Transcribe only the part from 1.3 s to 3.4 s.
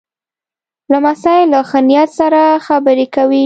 له ښه نیت سره خبرې کوي.